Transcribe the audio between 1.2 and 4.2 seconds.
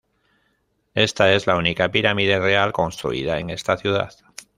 es la única pirámide real construida en esta ciudad.